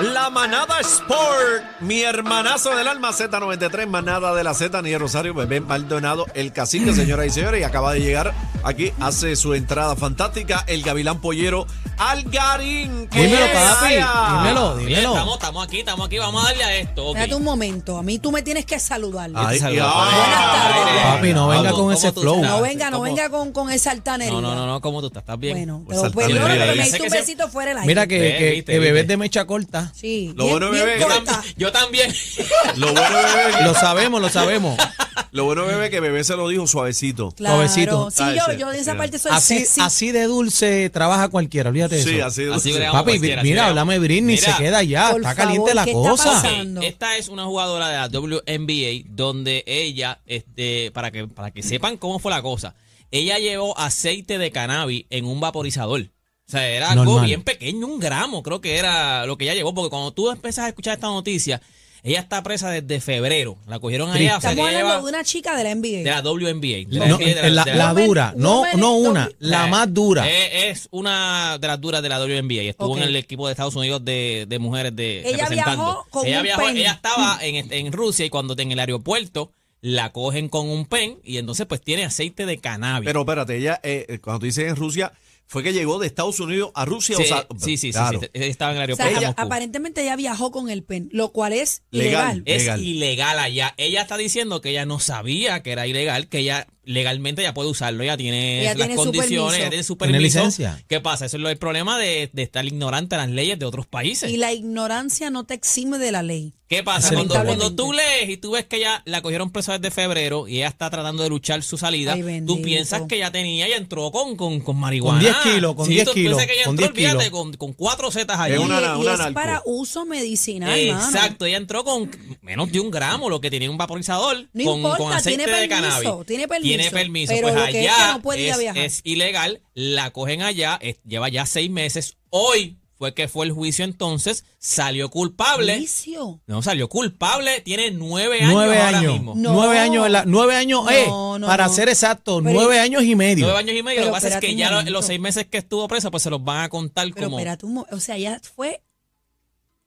[0.00, 5.60] La manada Sport, mi hermanazo del alma Z93, manada de la Z, Niño Rosario, bebé
[5.60, 8.32] Maldonado, el cacique, señoras y señores, y acaba de llegar
[8.62, 11.66] aquí, hace su entrada fantástica, el gavilán pollero
[11.96, 13.08] Algarín.
[13.08, 13.94] ¿Qué Dímelo, papi.
[13.94, 15.08] Dímelo, dímelo.
[15.14, 17.06] estamos, estamos aquí, estamos aquí, vamos a darle a esto.
[17.06, 17.16] ok.
[17.16, 19.30] Espérate un momento, a mí tú me tienes que saludar.
[19.34, 21.02] Ay, Buenas ay, tardes.
[21.14, 22.40] Papi, no venga ¿Cómo- con ese flow.
[22.40, 23.04] No venga, no ¿Cómo?
[23.04, 24.32] venga con, con esa altanería.
[24.32, 25.22] No, no, no, no, ¿cómo tú estás?
[25.24, 25.56] ¿Estás bien?
[25.56, 27.86] Bueno, Pues pero perdóname, pero me diste un besito fuera del aire.
[27.88, 29.00] Mira que, que- que bebé viste.
[29.00, 29.87] es de mecha corta.
[29.94, 31.32] Sí, Lo bien, bueno, bien bebé, Yo, corta.
[31.32, 32.14] tam- yo también.
[32.76, 34.78] Lo bueno, bebé, Lo sabemos, lo sabemos.
[35.32, 37.32] lo bueno, bebé, que bebé se lo dijo suavecito.
[37.32, 38.10] Claro, Suavecito.
[38.10, 39.80] sí, yo, yo de esa parte soy Así, sexy.
[39.80, 42.10] así de dulce trabaja cualquiera, olvídate de eso.
[42.10, 42.72] Sí, así, sí.
[42.72, 46.42] bregamos Papi, mira, háblame Britney, Mira, se queda ya, está caliente la ¿qué está cosa.
[46.82, 51.96] Esta es una jugadora de la WNBA donde ella, este, para que, para que sepan
[51.96, 52.74] cómo fue la cosa,
[53.10, 56.08] ella llevó aceite de cannabis en un vaporizador.
[56.48, 57.26] O sea, era algo Normal.
[57.26, 60.64] bien pequeño, un gramo, creo que era lo que ella llevó, porque cuando tú empiezas
[60.64, 61.60] a escuchar esta noticia,
[62.02, 63.58] ella está presa desde febrero.
[63.66, 65.98] La cogieron allá, o sea, Estamos hablando lleva de una chica de la NBA.
[65.98, 66.76] de la WNBA.
[66.78, 69.70] de No, la NBA, de la, de la Woman- dura, no, no una, la Eh,
[69.70, 70.26] más dura.
[70.26, 72.62] eh, Es una de las duras de la WNBA.
[72.62, 75.84] y Estuvo en el equipo de Estados Unidos de, de mujeres de Ella representando.
[75.84, 76.76] viajó con ella un viajó, pen.
[76.78, 81.18] ella estaba en, en Rusia y cuando en el aeropuerto la cogen con un pen
[81.24, 83.06] y entonces pues tiene aceite de cannabis.
[83.06, 85.12] Pero espérate, ella, eh, eh, cuando tú dices en Rusia,
[85.50, 87.16] fue que llegó de Estados Unidos a Rusia.
[87.16, 88.20] sí, o sea, sí, sí, sí, claro.
[88.20, 89.14] sí, ella estaba en el o sea, aeropuerto.
[89.14, 89.42] de ella- Moscú.
[89.42, 92.36] aparentemente ella viajó con el pen, lo cual es Legal.
[92.38, 92.42] ilegal.
[92.44, 92.80] es legal.
[92.84, 93.74] ilegal allá.
[93.78, 97.68] Ella está diciendo que ella no sabía que era ilegal, que ella legalmente ya puede
[97.70, 100.38] usarlo, ella tiene Ella las tiene condiciones, ella tiene su ¿Tiene permiso.
[100.38, 100.82] licencia?
[100.88, 101.26] ¿Qué pasa?
[101.26, 104.30] Eso es lo, el problema de, de estar ignorante a las leyes de otros países.
[104.30, 106.54] Y la ignorancia no te exime de la ley.
[106.68, 107.14] ¿Qué pasa?
[107.14, 110.56] Cuando, cuando tú lees y tú ves que ella la cogieron presa desde febrero y
[110.58, 114.10] ella está tratando de luchar su salida, Ay, tú piensas que ella tenía, ella entró
[114.10, 115.18] con, con, con marihuana.
[115.18, 117.12] 10 kilos, con Sí, 10 tú kilos, piensas que ella con entró, 10 kilos.
[117.12, 118.52] fíjate, con, con cuatro setas allí.
[118.56, 119.32] Es una- y, y una es narco.
[119.34, 120.78] para uso medicinal.
[120.78, 122.10] Exacto, ella entró con
[122.42, 125.60] menos de un gramo, lo que tenía un vaporizador, No con, importa, con aceite tiene
[125.62, 126.26] de permiso, cannabis.
[126.26, 126.68] tiene permiso.
[126.68, 127.32] Tiene permiso.
[127.34, 130.98] Pero pues lo que es allá que no podía es, ilegal, la cogen allá, es-
[131.06, 132.16] lleva ya seis meses.
[132.30, 135.76] Hoy fue que fue el juicio entonces, salió culpable.
[135.76, 136.40] Juicio.
[136.48, 139.12] No, salió culpable, tiene nueve años Nueve ahora años.
[139.12, 139.34] mismo.
[139.36, 139.52] No.
[139.52, 141.06] Nueve años, en la- nueve años, No, eh,
[141.38, 141.72] no, para no.
[141.72, 143.44] ser exacto, Pero- nueve años y medio.
[143.46, 143.98] Nueve años y medio.
[144.00, 146.30] Pero lo que pasa es que ya los seis meses que estuvo presa, pues se
[146.30, 147.38] los van a contar Pero como.
[147.38, 148.82] espérate un mo- O sea, ella fue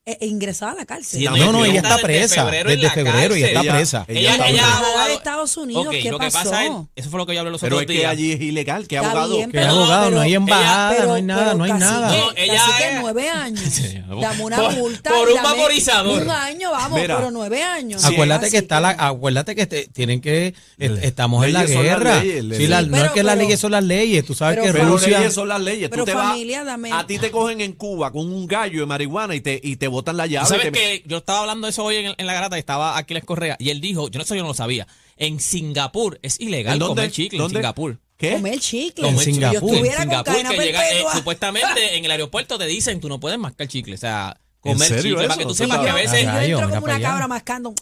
[0.04, 1.20] eh, eh, ingresada a la cárcel.
[1.20, 2.44] Sí, No, no, ella está desde presa.
[2.46, 4.06] febrero Desde febrero ella está presa.
[4.08, 4.78] Ella Ella, ella, presa.
[4.80, 6.50] abogado- de Estados Unidos, ¿qué lo que pasó?
[6.50, 8.42] pasa es, eso fue lo que yo hablé los Pero otros es que allí es
[8.42, 9.36] ilegal, que Está abogado.
[9.38, 11.74] bien, Que pero- abogado, no hay pero- embajada, Pero- no hay nada, pero no hay
[11.74, 12.18] nada.
[12.18, 13.82] No, ella es- nueve años.
[14.22, 15.10] Dame una Por- multa.
[15.12, 16.22] por un vaporizador.
[16.24, 17.18] Un año, vamos, Mira.
[17.18, 18.04] pero nueve años.
[18.04, 22.16] Acuérdate que está la, acuérdate que tienen que est- estamos en la guerra.
[22.16, 24.92] no es pero- que las pero- leyes son las leyes, tú sabes pero que Pero
[24.94, 25.90] Rusia leyes son las leyes.
[25.90, 28.80] Pero tú te vas- familia, dame- A ti te cogen en Cuba con un gallo
[28.80, 30.48] de marihuana y te, y te botan la llave.
[30.48, 33.24] ¿Sabes que Yo estaba hablando de eso hoy en, en la grata y estaba Aquiles
[33.24, 36.80] Correa y él dijo, yo no sé, yo no lo sabía, en Singapur es ilegal
[36.80, 37.60] comer chicle, ¿Dónde?
[37.60, 38.00] en Singapur.
[38.18, 38.34] ¿Qué?
[38.34, 39.04] Comer chicle.
[39.06, 39.26] Comer.
[39.26, 39.62] Singapur.
[39.62, 43.10] Yo estuviera En Singapur, cadena que llega, eh, supuestamente en el aeropuerto te dicen, tú
[43.10, 45.28] no puedes mascar chicle, o sea, ¿En comer chicle, eso?
[45.28, 46.12] para que tú sepas que a sabes.
[46.12, 46.48] veces...
[46.50, 47.74] yo entro como una cabra mascando.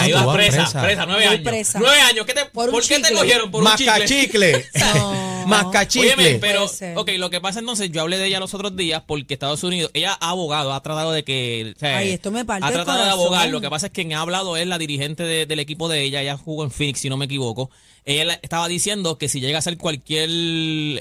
[0.00, 0.82] Ahí vas presa, presa.
[0.82, 1.40] presa, nueve años.
[1.42, 1.78] presa.
[1.80, 3.50] Nueve años, ¿qué te, Por ¿por, un qué te cogieron?
[3.50, 4.62] Por un Masca chicle.
[4.62, 4.66] chicle.
[4.96, 5.46] No.
[5.46, 6.12] Masca chicle.
[6.14, 6.64] Óyeme, pero,
[6.96, 9.92] ok, lo que pasa entonces, yo hablé de ella los otros días porque Estados Unidos,
[9.94, 13.04] ella ha abogado, ha tratado de que, o sea, Ay, esto me parte ha tratado
[13.04, 15.60] de abogar, lo que pasa es que quien ha hablado es la dirigente de- del
[15.60, 17.70] equipo de ella, ella jugó en Phoenix, si no me equivoco,
[18.04, 20.28] ella estaba diciendo que si llega a ser cualquier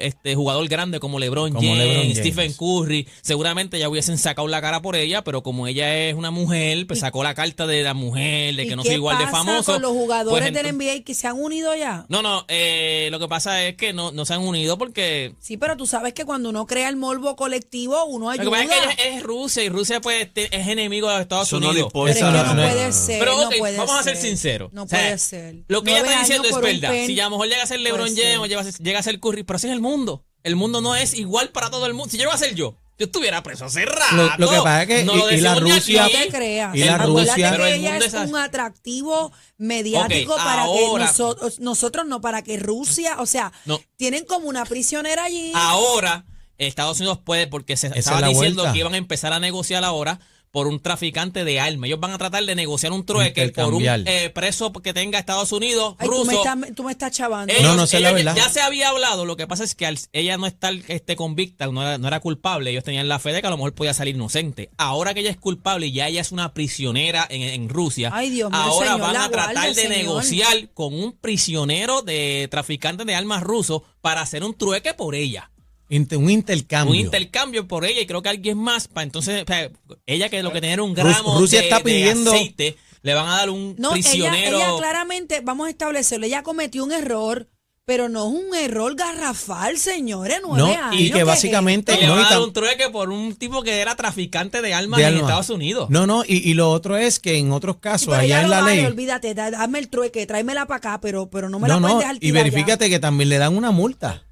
[0.01, 2.17] este jugador grande como LeBron Como James, LeBron James.
[2.19, 6.31] Stephen Curry, seguramente ya hubiesen sacado la cara por ella, pero como ella es una
[6.31, 9.25] mujer, pues sacó la carta de la mujer, de ¿Y que no soy igual de
[9.25, 9.73] pasa famoso.
[9.73, 12.05] con los jugadores pues del ento- NBA que se han unido ya?
[12.09, 15.57] No, no, eh, lo que pasa es que no, no se han unido porque Sí,
[15.57, 18.51] pero tú sabes que cuando uno crea el morbo colectivo, uno Lo que ayuda.
[18.77, 21.67] pasa es que es Rusia y Rusia pues es enemigo de los Estados Eso no
[21.67, 21.87] le Unidos.
[21.89, 22.13] importa.
[22.13, 23.19] Pero es Eso que no- puede ser.
[23.19, 24.73] Pero no ok, puede vamos a ser sinceros.
[24.73, 25.55] No O sea, puede ser.
[25.67, 26.89] Lo que ella está diciendo es verdad.
[26.91, 27.07] pen.
[27.07, 28.15] Si a lo mejor llega a ser LeBron.
[28.15, 30.23] James o llega a ser- Curry, pero así es el mundo.
[30.43, 32.11] El mundo no es igual para todo el mundo.
[32.11, 34.15] Si yo iba a ser yo, yo estuviera preso hace rato.
[34.15, 36.13] Lo- lo que pasa es que no y- lo y la Rusia- aquí.
[36.13, 36.75] No te creas.
[36.75, 41.11] Y la Rusia- pero que el ella mundo es un atractivo mediático para ahora- que
[41.11, 43.79] nosotros, nosotros no, para que Rusia, o sea, No.
[43.97, 45.51] tienen como una prisionera allí.
[45.55, 46.25] Ahora,
[46.57, 48.73] Estados Unidos puede, porque se Esa estaba es diciendo vuelta.
[48.73, 50.19] que iban a empezar a negociar ahora
[50.55, 51.87] por un traficante de armas.
[51.89, 55.51] Ellos van a tratar de negociar un trueque por un eh, preso que tenga Estados
[55.51, 56.25] Unidos, Ay, tú ruso.
[56.27, 57.51] me, estás, tú me estás chavando.
[57.53, 58.41] Ellos- No, no sé la ellos ya- verdad.
[58.45, 61.67] Ya se había hablado, lo que pasa es que al ella no estar este, convicta,
[61.67, 63.93] no era, no era culpable, ellos tenían la fe de que a lo mejor podía
[63.93, 64.69] salir inocente.
[64.77, 68.29] Ahora que ella es culpable y ya ella es una prisionera en, en Rusia, Ay,
[68.29, 69.97] Dios mío, ahora señor, van a tratar guardia, de señor.
[69.97, 75.51] negociar con un prisionero de traficante de armas ruso para hacer un trueque por ella.
[75.89, 76.91] Inter- un intercambio.
[76.93, 79.69] un intercambio por ella y creo que alguien más para entonces sea,
[80.07, 83.13] ella que lo que tenía era un gramo Rusia de, está de pidiendo- aceite le
[83.13, 86.91] van a dar un No, ella, prisionero ella claramente, vamos a establecerlo, ella cometió un
[86.91, 87.47] error,
[87.85, 90.99] pero no es un error garrafal, señores, nueve No, años.
[90.99, 92.05] y que ¿qué es básicamente- y esto?
[92.07, 94.73] le van no, a y dar un trueque por un tipo que era traficante de
[94.73, 95.21] armas de en alma.
[95.21, 98.21] Estados Unidos No, no, y, y lo otro es que en otros Sí, casos, pero
[98.21, 98.85] allá ella en lo la vale, ley.
[98.85, 101.93] olvídate, da- dame el trueque, tráemela para acá, pero, pero no me No, la puedes
[101.93, 102.43] no, dejar y tirar ya.
[102.43, 104.23] verifícate que también le dan una multa.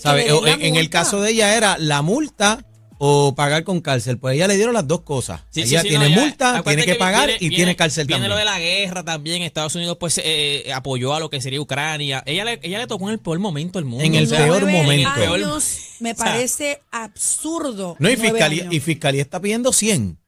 [0.00, 2.64] Pues En, en el caso de ella era la multa
[3.04, 4.16] o pagar con cárcel.
[4.18, 5.40] Pues ella le dieron las dos cosas.
[5.50, 8.20] Sí, ella sí, tiene no, multa, tiene que pagar viene- y viene- tiene cárcel viene
[8.26, 8.30] también.
[8.30, 9.42] lo de la guerra también.
[9.42, 12.22] Estados Unidos pues eh, apoyó a lo que sería Ucrania.
[12.26, 14.04] Ella le, ella le tocó en el peor momento del mundo.
[14.04, 15.08] En el peor momento.
[15.10, 17.96] años me O sea, parece absurdo.
[17.98, 18.74] No, y fiscalía, años.
[18.74, 20.18] y fiscalía está pidiendo 100.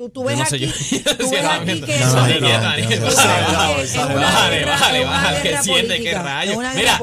[0.00, 0.72] Tú, tú ves no sé, aquí, yo-
[1.18, 2.40] tú ves no, aquí que es una vale,
[5.42, 6.00] que siente,
[6.56, 6.98] una Mira,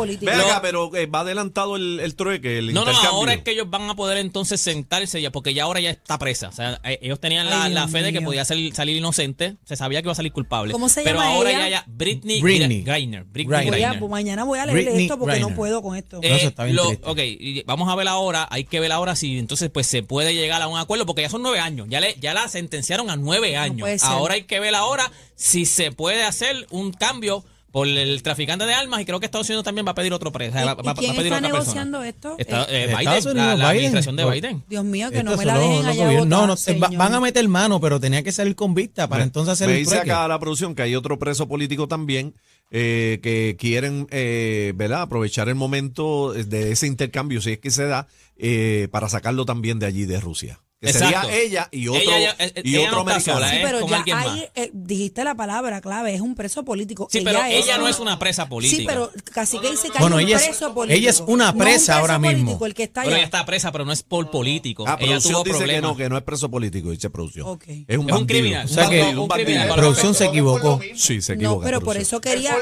[0.64, 3.88] pero eh, va adelantado el, el trueque, el No, no, ahora es que ellos van
[3.88, 6.50] a poder entonces sentarse ya, porque ya ahora ya está presa.
[6.50, 9.58] O sea, eh, ellos tenían la, Ay, la fe de que podía salir, salir inocente,
[9.66, 10.74] se sabía que iba a salir culpable.
[10.74, 11.60] ¿Cómo se Pero llama ahora ella?
[11.60, 12.82] ya, ya, Britney, Britney.
[12.82, 13.26] Greiner.
[13.26, 13.74] Britney Greiner.
[13.74, 14.10] Voy a- Greiner.
[14.10, 15.56] mañana voy a leer Britney esto porque no Griner.
[15.56, 16.20] puedo con esto.
[16.24, 17.08] Eh, eso está bien lo- triste.
[17.08, 20.34] ok, y vamos a ver ahora, hay que ver ahora si entonces pues se puede
[20.34, 22.48] llegar a un acuerdo, porque ya son nueve años, ya le, ya la
[22.88, 24.04] sentenciaron a nueve años.
[24.04, 28.74] ahora hay que ver ahora si se puede hacer un cambio por el traficante de
[28.74, 30.58] armas y creo que Estados Unidos también va a pedir otro preso.
[30.58, 32.10] ¿Y- va, y va- va a quién pedir está otra negociando persona.
[32.10, 32.36] esto?
[32.40, 33.66] Está- Eh, Estados Biden, la, Unidos, la Biden.
[33.78, 34.64] administración de Lo- Biden.
[34.70, 36.28] Dios mío, que no me la dejen los allá gobiernos.
[36.28, 36.96] No, no, señor.
[36.96, 39.74] van a meter mano, pero tenía que salir con vista para Me- entonces hacer me
[39.74, 42.34] el dice acá la producción que hay otro preso político también
[42.72, 45.02] eh, que quieren eh, ¿verdad?
[45.04, 48.08] aprovechar el momento de ese intercambio, si es que se da,
[48.38, 50.60] eh, para sacarlo también de allí, de Rusia.
[50.80, 51.28] Que Exacto.
[51.28, 53.38] sería ella y otro, Ella eh, y ella otro no está americano.
[53.40, 53.62] sola, Sí, ¿eh?
[53.64, 54.40] pero con ya alguien ahí más.
[54.54, 57.08] eh, dijiste la palabra clave, es un preso político.
[57.12, 58.82] Sí, pero ella no una- es una presa política.
[58.82, 61.00] Sí, pero casi que dice que Bueno, hay un ella es- preso político.
[61.00, 62.64] ella es una No un presa preso ahora mismo.
[62.64, 63.16] el que está allá.
[63.16, 64.84] ella está presa, pero no es por político.
[64.88, 67.48] Ah, ella producción tuvo dice que no, que no es preso político, dice producción.
[67.48, 67.64] Ok.
[67.88, 68.66] Es un, Es un criminal.
[68.66, 69.70] O sea un que- bandido, un criminal.
[69.74, 70.80] Producción se equivocó.
[70.96, 71.66] Sí, se No, equivoca.
[71.66, 72.56] pero por eso quería,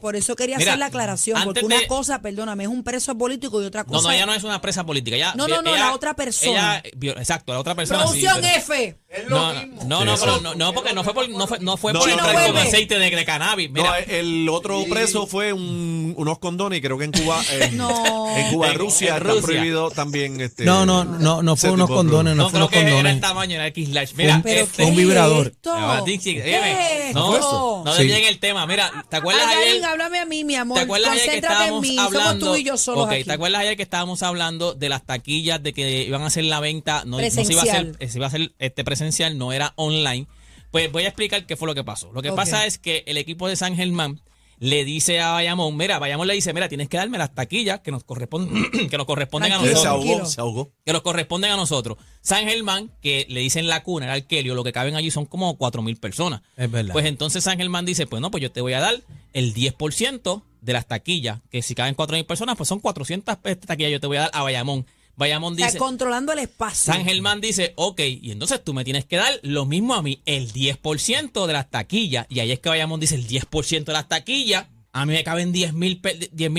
[0.00, 3.66] por eso quería hacer la aclaración, porque una cosa, perdóname, es un preso político y
[3.66, 3.98] otra cosa.
[3.98, 5.14] No, no, ella no es una presa política.
[5.16, 6.78] Ella, No, no, no, ella- la otra persona.
[6.78, 7.14] ella- vio-
[7.44, 8.06] exacto, la otra persona.
[8.06, 8.96] sí, Producción pero- F.
[9.28, 11.76] No, no, no, no, Sí, pero no, no, porque no fue por, no fue, no
[11.76, 12.52] fue No, por no, no, vuelve.
[12.52, 13.70] de aceite de, de cannabis.
[13.70, 17.76] No, Mira, el otro preso fue un- unos condones y creo que en Cuba, en,
[17.76, 18.36] No.
[18.36, 19.42] en Cuba, En- Rusia, en Rusia.
[19.42, 20.40] prohibido también.
[20.40, 22.88] Este, No, no, no, no fue unos condones, no, no fue creo unos que era
[22.88, 23.20] el condones.
[23.20, 24.14] tamaño, era X-Large.
[24.16, 25.52] Mira, Pero este, un ¿qué es vibrador.
[25.52, 27.82] ¿Qué es no, esto?
[27.84, 28.02] no Sí.
[28.02, 28.66] desvíen el tema.
[28.66, 29.84] Mira, ¿te acuerdas ayer?
[29.84, 30.76] háblame a mí, mi amor.
[30.78, 31.96] ¿Te acuerdas ayer que en estábamos mí.
[31.98, 32.46] hablando?
[32.46, 33.08] Somos tú y yo solos.
[33.08, 36.58] ¿te acuerdas ayer que estábamos hablando de las taquillas de que iban a hacer la
[36.60, 37.04] venta?
[37.06, 40.26] No, no se iba a hacer, se iba a hacer este presencial, no era online.
[40.70, 42.12] Pues voy a explicar qué fue lo que pasó.
[42.12, 44.20] Lo que pasa es que el equipo de San Germán
[44.58, 47.90] le dice a Bayamón, mira, Bayamón le dice, mira, tienes que darme las taquillas que
[47.90, 49.80] nos corresponden, que nos corresponden a Tranquilo.
[49.80, 50.12] Se nosotros.
[50.14, 50.72] ahogó, se ahogó.
[50.84, 51.98] Que nos corresponden a nosotros.
[52.20, 55.56] San Germán, que le dicen la cuna, era Arkelio, lo que caben allí son como
[55.56, 56.42] cuatro mil personas.
[56.56, 56.92] Es verdad.
[56.92, 59.02] Pues entonces San Germán dice, pues no, pues yo te voy a dar
[59.32, 63.36] el 10% de las taquillas, que si caben cuatro mil personas, pues son 400
[63.66, 64.86] taquillas, yo te voy a dar a Bayamón.
[65.16, 66.92] Bayamón O sea, dice, controlando el espacio.
[66.92, 70.20] San Germán dice, ok, y entonces tú me tienes que dar lo mismo a mí,
[70.26, 72.26] el 10% de las taquillas.
[72.28, 74.66] Y ahí es que Bayamón dice el 10% de las taquillas.
[74.92, 76.00] A mí me caben 10 mil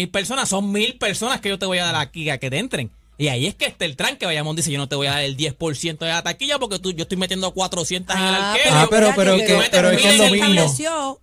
[0.09, 2.91] personas, son mil personas que yo te voy a dar aquí a que te entren.
[3.17, 4.25] Y ahí es que está el tranque.
[4.25, 6.91] Bayamón dice, yo no te voy a dar el 10% de la taquilla porque tú,
[6.91, 8.75] yo estoy metiendo 400 en el Ah, arquero.
[8.75, 10.47] Ah, pero, pero, que- que, pero es que es lo mismo.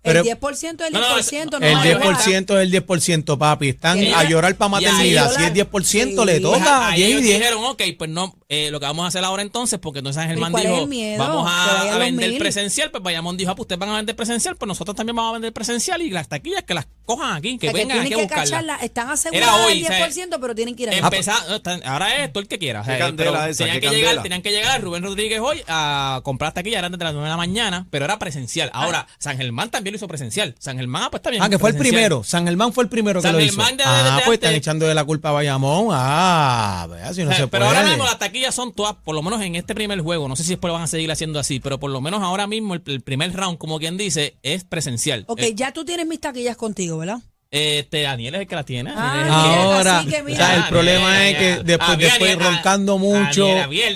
[0.03, 3.37] el 10% es el No, no, 10%, no, El va a 10% es el 10%,
[3.37, 3.69] papi.
[3.69, 5.31] Están a llorar para maternidad.
[5.35, 6.25] Si es 10%, Sí.
[6.25, 7.37] le Pues toca ahí 10 y ellos 10.
[7.39, 10.53] dijeron, ok, pues no, eh, lo que vamos a hacer ahora entonces, porque entonces Germán
[10.53, 12.39] dijo, vamos Que a, a vender mil.
[12.39, 15.29] presencial, pues Bayamón dijo, ah, pues ustedes van a vender presencial, pues nosotros también vamos
[15.29, 17.97] a vender presencial y las taquillas que las cojan aquí, que O sea, que vengan
[18.03, 18.83] tienen aquí a que buscarlas.
[18.83, 21.82] están aseguradas el o sea, 10%, pero tienen que ir allá.
[21.83, 22.81] Ahora es todo el que quiera.
[22.81, 26.53] o sea, candela esa, tenían que llegar, tenían que llegar Rubén Rodríguez hoy a comprar
[26.53, 28.69] taquilla, eran desde las 9 de la mañana, pero era presencial.
[28.73, 30.55] Ahora, San Germán también lo hizo presencial.
[30.59, 31.43] San Germán, ah, pues está bien.
[31.43, 32.23] Ah, que fue el primero.
[32.23, 33.51] San Germán fue el primero que San lo hizo.
[33.53, 35.87] Germán de- de- Ah, de pues están echando de la culpa a Bayamón.
[35.91, 37.77] Ah, vea, si no Eh, se pero puede.
[37.77, 40.43] ahora mismo las taquillas son todas, por lo menos en este primer juego, no sé
[40.43, 42.81] si después lo van a seguir haciendo así, pero por lo menos ahora mismo el,
[42.85, 45.25] el primer round, como quien dice, es presencial.
[45.27, 47.19] Ok, Eh, ya tú tienes mis taquillas contigo, ¿verdad?
[47.55, 48.91] Este, Daniel es el que la tiene.
[48.95, 52.97] Ah, Ahora, así que o sea, el Ah, problema es que después, Ah, después roncando
[52.97, 53.47] mucho,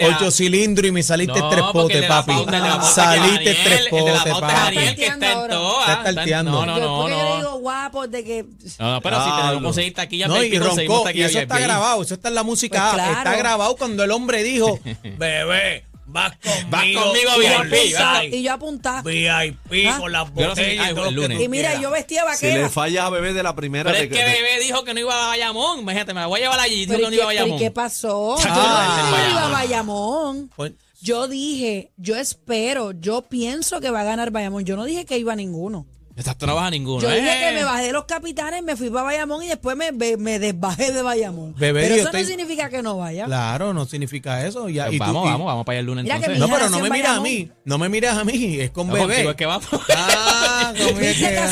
[0.07, 2.33] ocho cilindros y me saliste No, tres porque el potes, de la papi.
[2.33, 4.53] pauta, el de la pauta que Saliste Daniel, tres el de la potes, pauta es
[4.53, 4.75] papi.
[4.75, 5.89] Daniel, que está en Está todas.
[5.89, 6.51] Está tarteando.
[6.51, 6.97] No, no, Yo, no.
[7.01, 7.37] porque yo le no.
[7.37, 8.45] digo guapos de que...
[8.79, 12.13] No, no, pero si tenemos conseguir taquilla No, y roncó, y eso está grabado, eso
[12.13, 13.17] está en la música, Pues claro.
[13.17, 14.79] está grabado cuando el hombre dijo,
[15.17, 16.69] bebé, Vas conmigo.
[16.69, 19.01] Vas conmigo, Y yo VIP, y yo apuntada.
[19.01, 19.97] VIP ¿Ah?
[19.99, 21.41] con las Yo no sé, botellas y lunes.
[21.41, 22.63] Y mira, yo vestía Si vaquera.
[22.63, 23.91] le fallas a bebé de la primera.
[23.91, 25.79] Pero te- es que te- bebé dijo que no iba a Bayamón.
[25.79, 26.85] Imagínate, me la voy a llevar allí.
[26.85, 27.59] Dijo que ¿y no qué, iba a pero ¿y Bayamón.
[27.59, 28.35] qué pasó?
[28.37, 29.51] Chacho, Yo ah, no iba a Bayamón.
[29.51, 30.51] Bayamón.
[30.55, 30.71] Pues-
[31.01, 34.65] Yo dije, yo espero, yo pienso que va a ganar Bayamón.
[34.65, 35.85] Yo no dije que iba a ninguno.
[36.17, 36.99] Estás tú no ninguno.
[36.99, 37.49] Yo dije eh.
[37.49, 40.39] que me bajé de los capitanes, me fui para Bayamón y después me, me, me
[40.39, 41.53] desbajé de Bayamón.
[41.55, 43.25] Bebé, pero eso no significa que no vaya.
[43.25, 44.67] Claro, no significa eso.
[44.67, 46.39] Ya, Pues y tú- vamos, y- vamos, vamos para allá el lunes Mira entonces.
[46.39, 47.51] No, pero no me miras a mí.
[47.65, 48.59] No me miras a mí.
[48.59, 49.05] Es con No, bebé.
[49.07, 49.67] contigo es que vamos.
[49.95, 51.17] Ah, conmigo es.
[51.19, 51.45] Mira,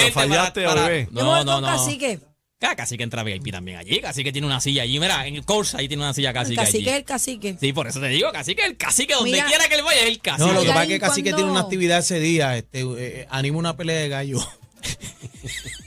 [0.00, 1.08] este, fallaste, para- bebé.
[1.12, 1.66] No, no, con no.
[1.68, 2.18] cacique.
[2.62, 4.00] Ah, Cacique entra VIP también allí.
[4.00, 5.00] Cacique tiene una silla allí.
[5.00, 6.96] Mira, en el course ahí tiene una silla El cacique cacique es allí.
[6.98, 7.56] el cacique.
[7.58, 9.46] Sí, por eso te digo, cacique, el cacique, donde Mira.
[9.46, 10.46] quiera que él vaya, es el cacique.
[10.46, 11.36] No, lo que pasa es ¿y que Cacique cuándo?
[11.38, 12.56] tiene una actividad ese día.
[12.58, 14.38] Este, eh, anima una pelea de gallo.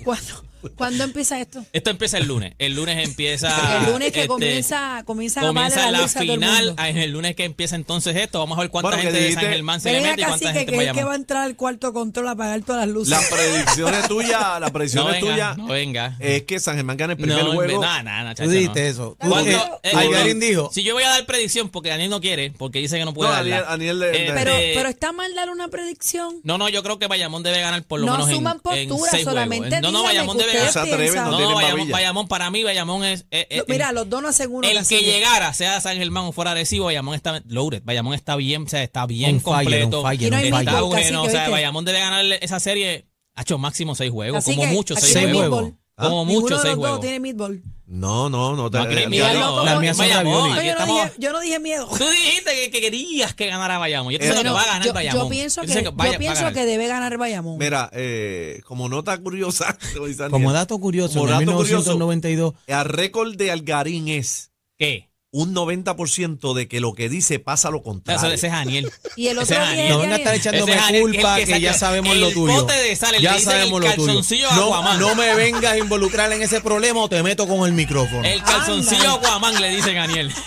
[0.03, 0.43] ¿Cuándo,
[0.75, 1.63] ¿Cuándo empieza esto?
[1.73, 2.53] Esto empieza el lunes.
[2.59, 3.77] El lunes empieza.
[3.85, 6.73] el lunes que este, comienza, comienza Comienza la, la el final.
[6.77, 8.39] ah, Es el lunes que empieza entonces esto.
[8.39, 10.53] Vamos a ver cuánta Bueno, gente de San dijiste- Germán se le mete y cuánta
[10.53, 12.93] gente que es el que va a entrar al cuarto control a apagar todas las
[12.93, 13.09] luces.
[13.09, 16.17] Las predicciones tuyas, las No predicciones venga, tuyas no venga.
[16.19, 17.81] es que San Germán gana el primer No, juego.
[17.81, 18.87] nada, nada, Tú chacho, dijiste no.
[18.89, 19.17] eso.
[19.19, 19.43] Tú- no,
[20.39, 20.71] dijo.
[20.73, 23.29] Si yo voy a dar predicción, porque Daniel no quiere, porque dice que no puede
[23.29, 23.61] No, darla.
[23.63, 26.35] Daniel- pero, Este, pero está mal dar una predicción.
[26.43, 28.89] No, no, yo creo que Bayamón debe ganar por lo No menos en- suman en,
[28.89, 29.81] postura, seis solamente.
[29.81, 33.25] No, no, Bayamón debe Se atreven, no No, tienen Bayamón, para mí, Bayamón es...
[33.31, 34.67] eh, eh, Mira, los dos no hacen uno.
[34.67, 37.81] el que llegara, sea San Germán o fuera Recibo, Bayamón está loaded.
[37.83, 40.01] Bayamón está bien, o sea, está bien completo.
[40.03, 41.23] fire, no está bueno.
[41.49, 45.13] Bayamón debe ganar esa serie, ha hecho máximo seis juegos, Así como que mucho seis
[45.31, 45.73] juegos.
[45.95, 46.99] Como Ninguno mucho de seis juegos.
[47.01, 47.61] tiene meatball.
[47.85, 48.71] No, no, no.
[48.71, 50.55] te- No, eh, no, Bayamón, raviolis.
[50.55, 51.87] No, yo, no dije, yo no dije miedo.
[51.97, 54.13] Tú dijiste que, que querías que ganara Bayamón.
[54.13, 55.23] Yo te Bueno, digo que va a ganar yo, Bayamón.
[55.23, 57.57] yo pienso Yo que, yo pienso debe ganar Bayamón.
[57.57, 59.77] Mira, eh, como nota curiosa,
[60.29, 65.09] como dato curioso, Como en dato curioso, 1992, el récord de Algarín es ¿Qué?
[65.33, 68.31] Un 90% de que lo que dice pasa lo Eso, contrario.
[68.31, 68.91] ese es Daniel.
[69.17, 69.89] Y el otro es día- Daniel.
[69.89, 72.53] no venga a estar echándome culpa que que ya sabemos lo tuyo.
[72.53, 74.05] bote de sal, el ya que dice sabemos el lo tuyo.
[74.07, 77.73] calzoncillo No, no me vengas a involucrar en ese problema o te meto con el
[77.73, 78.23] micrófono.
[78.23, 79.27] El calzoncillo Anda.
[79.27, 80.31] Aquaman le dicen a Daniel.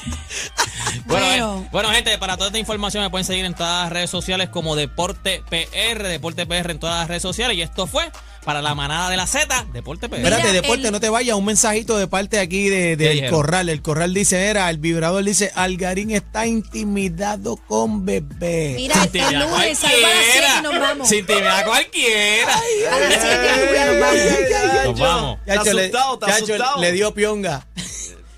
[1.07, 1.63] Bueno, Bueno.
[1.65, 4.49] eh, bueno, gente, para toda esta información me pueden seguir en todas las redes sociales
[4.49, 7.57] como Deporte PR, Deporte PR en todas las redes sociales.
[7.57, 8.11] Y esto fue
[8.47, 10.19] para la manada de la Z, Deporte PR.
[10.19, 11.37] Espérate, deporte, el- no te vayas.
[11.37, 13.69] Un mensajito de parte aquí de, ¿Qué del corral.
[13.69, 18.75] El corral dice, era, el vibrador dice, Algarín está intimidado con bebé.
[18.77, 20.01] Mira, Sin el intimidar lunes a las
[20.33, 21.09] 7 y nos vamos.
[21.09, 22.55] Sin intimidar a cualquiera.
[22.55, 24.85] A las 7 ya nos vamos.
[24.85, 25.39] Nos vamos.
[25.45, 26.81] Está asustado, está asustado.
[26.81, 27.67] le dio pionga.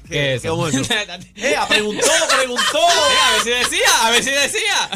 [0.09, 0.57] ¿Qué es ¿Qué eso?
[0.57, 0.83] bueno?
[1.37, 2.79] Eh, preguntó, preguntó.
[3.09, 4.91] Eh, a ver si decía, a ver si decía.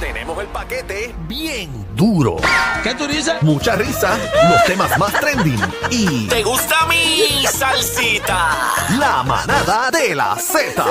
[0.00, 2.36] Tenemos el paquete bien duro.
[2.82, 3.34] ¿Qué tú dices?
[3.42, 4.18] Mucha risa,
[4.50, 6.26] los temas más trending y...
[6.28, 8.56] ¿Te gusta mi salsita?
[8.98, 10.84] La manada de la Z.